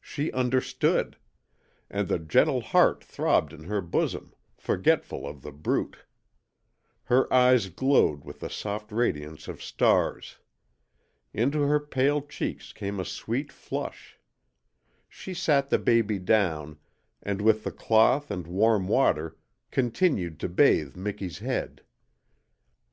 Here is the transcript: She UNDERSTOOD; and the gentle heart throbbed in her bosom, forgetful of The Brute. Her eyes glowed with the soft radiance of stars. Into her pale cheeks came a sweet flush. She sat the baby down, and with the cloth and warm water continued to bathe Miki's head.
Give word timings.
She 0.00 0.32
UNDERSTOOD; 0.32 1.16
and 1.88 2.08
the 2.08 2.18
gentle 2.18 2.60
heart 2.60 3.04
throbbed 3.04 3.52
in 3.52 3.62
her 3.66 3.80
bosom, 3.80 4.34
forgetful 4.56 5.24
of 5.24 5.42
The 5.42 5.52
Brute. 5.52 5.98
Her 7.04 7.32
eyes 7.32 7.68
glowed 7.68 8.24
with 8.24 8.40
the 8.40 8.50
soft 8.50 8.90
radiance 8.90 9.46
of 9.46 9.62
stars. 9.62 10.38
Into 11.32 11.60
her 11.62 11.78
pale 11.78 12.20
cheeks 12.20 12.72
came 12.72 12.98
a 12.98 13.04
sweet 13.04 13.52
flush. 13.52 14.18
She 15.08 15.32
sat 15.32 15.70
the 15.70 15.78
baby 15.78 16.18
down, 16.18 16.78
and 17.22 17.40
with 17.40 17.62
the 17.62 17.70
cloth 17.70 18.28
and 18.28 18.44
warm 18.48 18.88
water 18.88 19.36
continued 19.70 20.40
to 20.40 20.48
bathe 20.48 20.96
Miki's 20.96 21.38
head. 21.38 21.82